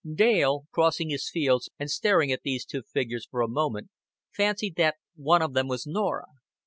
[0.15, 3.91] Dale, crossing his fields and staring at these two figures, for a moment
[4.31, 6.25] fancied that one of them was Norah.